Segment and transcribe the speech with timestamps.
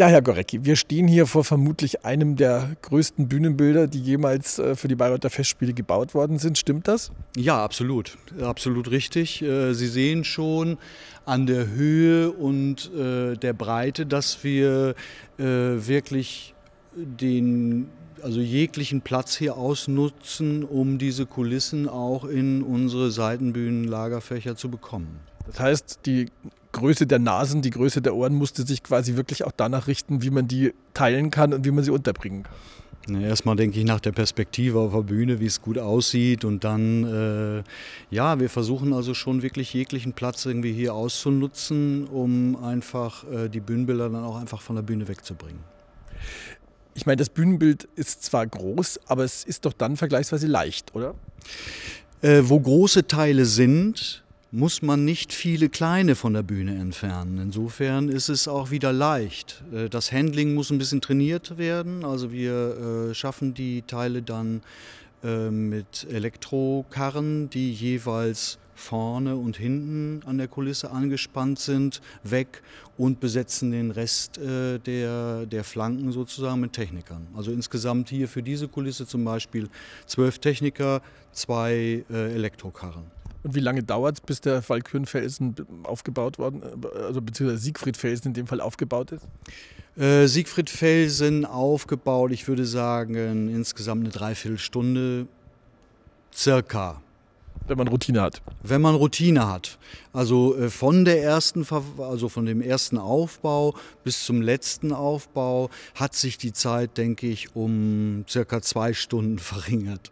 [0.00, 4.74] Ja, Herr Gorecki, wir stehen hier vor vermutlich einem der größten Bühnenbilder, die jemals äh,
[4.74, 6.56] für die Bayreuther Festspiele gebaut worden sind.
[6.56, 7.12] Stimmt das?
[7.36, 8.16] Ja, absolut.
[8.40, 9.42] Absolut richtig.
[9.42, 10.78] Äh, Sie sehen schon
[11.26, 14.94] an der Höhe und äh, der Breite, dass wir
[15.36, 16.54] wirklich
[16.96, 17.88] den
[18.22, 25.20] also jeglichen Platz hier ausnutzen, um diese Kulissen auch in unsere Seitenbühnen, Lagerfächer zu bekommen.
[25.46, 26.26] Das heißt, die
[26.72, 30.30] Größe der Nasen, die Größe der Ohren musste sich quasi wirklich auch danach richten, wie
[30.30, 32.54] man die teilen kann und wie man sie unterbringen kann.
[33.08, 37.04] Erstmal denke ich nach der Perspektive auf der Bühne, wie es gut aussieht und dann,
[37.04, 37.62] äh,
[38.14, 43.60] ja, wir versuchen also schon wirklich jeglichen Platz irgendwie hier auszunutzen, um einfach äh, die
[43.60, 45.60] Bühnenbilder dann auch einfach von der Bühne wegzubringen.
[46.94, 51.14] Ich meine, das Bühnenbild ist zwar groß, aber es ist doch dann vergleichsweise leicht, oder?
[52.22, 57.38] Äh, wo große Teile sind, muss man nicht viele kleine von der Bühne entfernen.
[57.38, 59.62] Insofern ist es auch wieder leicht.
[59.72, 62.04] Äh, das Handling muss ein bisschen trainiert werden.
[62.04, 64.62] Also wir äh, schaffen die Teile dann
[65.22, 72.62] äh, mit Elektrokarren, die jeweils vorne und hinten an der Kulisse angespannt sind, weg
[72.96, 77.26] und besetzen den Rest der, der Flanken sozusagen mit Technikern.
[77.34, 79.68] Also insgesamt hier für diese Kulisse zum Beispiel
[80.06, 83.04] zwölf Techniker, zwei Elektrokarren.
[83.42, 85.54] Und wie lange dauert es, bis der Walkürenfelsen
[85.84, 86.62] aufgebaut worden,
[86.94, 89.26] also beziehungsweise Siegfriedfelsen in dem Fall aufgebaut ist?
[89.96, 95.26] Äh, Siegfriedfelsen aufgebaut, ich würde sagen, insgesamt eine Dreiviertelstunde
[96.34, 97.02] circa.
[97.70, 98.42] Wenn man Routine hat.
[98.64, 99.78] Wenn man Routine hat.
[100.12, 101.64] Also äh, von der ersten,
[101.98, 107.54] also von dem ersten Aufbau bis zum letzten Aufbau hat sich die Zeit, denke ich,
[107.54, 110.10] um circa zwei Stunden verringert.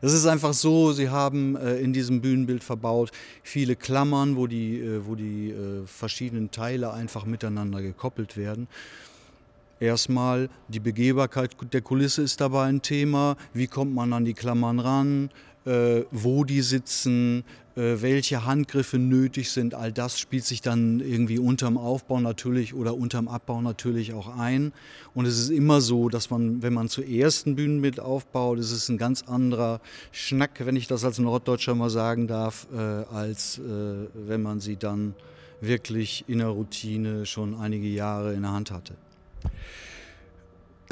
[0.00, 3.10] Es ist einfach so, sie haben äh, in diesem Bühnenbild verbaut
[3.42, 5.52] viele Klammern, wo die, äh, wo die
[5.86, 8.68] verschiedenen Teile einfach miteinander gekoppelt werden.
[9.80, 13.36] Erstmal die Begehbarkeit der Kulisse ist dabei ein Thema.
[13.52, 15.30] Wie kommt man an die Klammern ran?
[15.64, 17.44] Äh, wo die sitzen,
[17.76, 22.96] äh, welche Handgriffe nötig sind, all das spielt sich dann irgendwie unterm Aufbau natürlich oder
[22.96, 24.72] unterm Abbau natürlich auch ein.
[25.14, 28.88] Und es ist immer so, dass man, wenn man zuerst ein Bühnenbild aufbaut, ist es
[28.88, 29.80] ein ganz anderer
[30.10, 33.62] Schnack, wenn ich das als Norddeutscher mal sagen darf, äh, als äh,
[34.14, 35.14] wenn man sie dann
[35.60, 38.94] wirklich in der Routine schon einige Jahre in der Hand hatte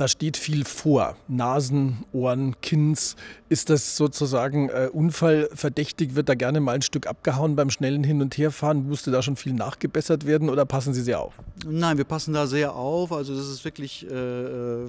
[0.00, 1.16] da steht viel vor.
[1.28, 3.16] Nasen, Ohren, Kinns.
[3.50, 6.14] Ist das sozusagen äh, unfallverdächtig?
[6.14, 8.88] Wird da gerne mal ein Stück abgehauen beim schnellen Hin- und Herfahren?
[8.88, 11.34] Musste da schon viel nachgebessert werden oder passen Sie sehr auf?
[11.66, 13.12] Nein, wir passen da sehr auf.
[13.12, 14.10] Also das ist wirklich...
[14.10, 14.86] Äh,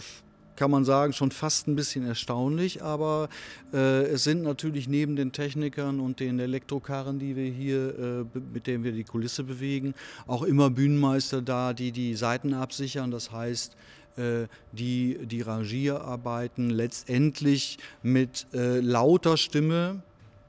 [0.61, 3.29] kann man sagen, schon fast ein bisschen erstaunlich, aber
[3.73, 8.67] äh, es sind natürlich neben den Technikern und den Elektrokarren, die wir hier, äh, mit
[8.67, 9.95] denen wir die Kulisse bewegen,
[10.27, 13.09] auch immer Bühnenmeister da, die die Seiten absichern.
[13.09, 13.75] Das heißt,
[14.17, 20.03] äh, die die Rangierarbeiten letztendlich mit äh, lauter Stimme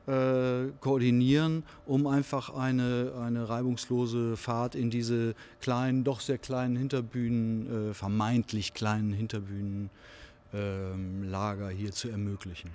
[0.06, 7.90] äh, koordinieren, um einfach eine, eine reibungslose Fahrt in diese kleinen, doch sehr kleinen Hinterbühnen,
[7.90, 12.70] äh, vermeintlich kleinen Hinterbühnenlager ähm, hier zu ermöglichen.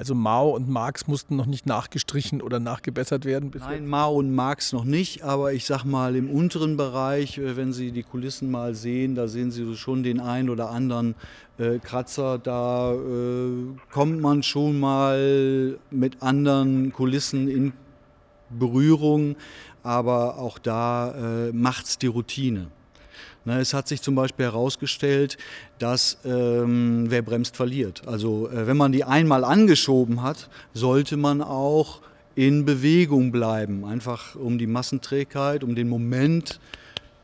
[0.00, 3.50] Also Mao und Marx mussten noch nicht nachgestrichen oder nachgebessert werden?
[3.54, 7.74] Nein, Mao und Marx noch nicht, aber ich sag mal im unteren Bereich, äh, wenn
[7.74, 11.16] Sie die Kulissen mal sehen, da sehen Sie schon den einen oder anderen
[11.58, 12.38] äh, Kratzer.
[12.38, 17.74] Da äh, kommt man schon mal mit anderen Kulissen in
[18.48, 19.36] Berührung,
[19.82, 21.52] aber auch da äh,
[21.82, 22.68] es die Routine.
[23.44, 25.38] Ne, es hat sich zum Beispiel herausgestellt,
[25.78, 28.02] dass ähm, wer bremst, verliert.
[28.06, 32.00] Also äh, wenn man die einmal angeschoben hat, sollte man auch
[32.34, 36.60] in Bewegung bleiben, einfach um die Massenträgheit, um den Moment,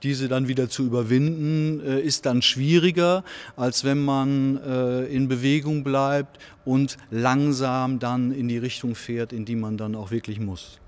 [0.02, 3.24] diese dann wieder zu überwinden, äh, ist dann schwieriger,
[3.56, 9.44] als wenn man äh, in Bewegung bleibt und langsam dann in die Richtung fährt, in
[9.44, 10.78] die man dann auch wirklich muss.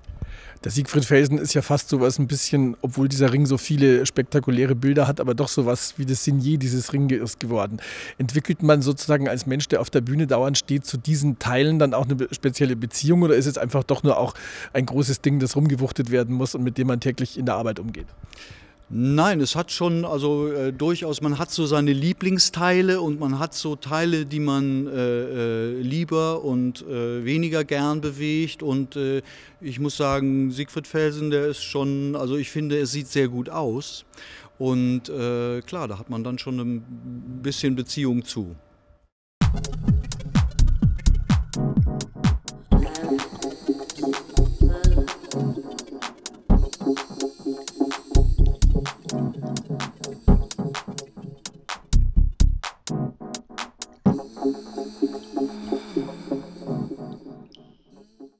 [0.65, 4.75] Der Siegfried Felsen ist ja fast sowas ein bisschen, obwohl dieser Ring so viele spektakuläre
[4.75, 7.77] Bilder hat, aber doch sowas wie das Signier dieses Ringes geworden.
[8.17, 11.93] Entwickelt man sozusagen als Mensch, der auf der Bühne dauernd steht, zu diesen Teilen dann
[11.93, 14.33] auch eine spezielle Beziehung oder ist es einfach doch nur auch
[14.73, 17.79] ein großes Ding, das rumgewuchtet werden muss und mit dem man täglich in der Arbeit
[17.79, 18.07] umgeht?
[18.91, 23.53] Nein, es hat schon, also äh, durchaus, man hat so seine Lieblingsteile und man hat
[23.53, 28.63] so Teile, die man äh, äh, lieber und äh, weniger gern bewegt.
[28.63, 29.21] Und äh,
[29.61, 33.49] ich muss sagen, Siegfried Felsen, der ist schon, also ich finde, es sieht sehr gut
[33.49, 34.05] aus.
[34.57, 38.57] Und klar, da hat man dann schon ein bisschen Beziehung zu.